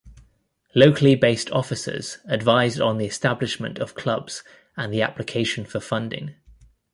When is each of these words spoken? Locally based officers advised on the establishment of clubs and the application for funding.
Locally 0.73 1.13
based 1.13 1.51
officers 1.51 2.17
advised 2.25 2.81
on 2.81 2.97
the 2.97 3.05
establishment 3.05 3.77
of 3.77 3.93
clubs 3.93 4.43
and 4.75 4.91
the 4.91 5.03
application 5.03 5.63
for 5.63 5.79
funding. 5.79 6.33